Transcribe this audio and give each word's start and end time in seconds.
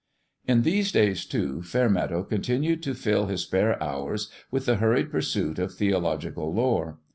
In 0.47 0.63
these 0.63 0.91
days, 0.91 1.27
too, 1.27 1.61
Fairmeadow 1.61 2.23
continued 2.23 2.81
to 2.81 2.95
fill 2.95 3.27
his 3.27 3.43
spare 3.43 3.77
hours 3.83 4.31
with 4.49 4.65
the 4.65 4.77
hurried 4.77 5.11
pursuit 5.11 5.59
of 5.59 5.75
theological 5.75 6.51
lore. 6.51 6.97